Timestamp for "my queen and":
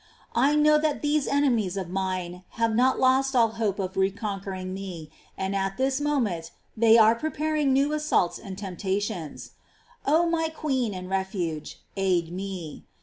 10.27-11.07